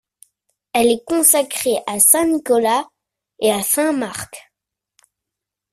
Elle 0.73 0.87
est 0.89 1.05
consacrée 1.05 1.77
à 1.85 1.99
saint 1.99 2.25
Nicolas 2.25 2.87
et 3.39 3.51
à 3.51 3.61
saint 3.61 3.91
Marc. 3.93 4.51